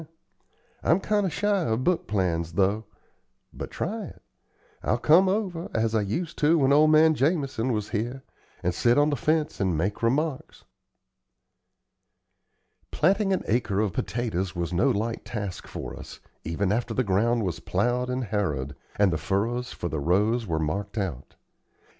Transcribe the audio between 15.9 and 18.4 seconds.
us, even after the ground was plowed and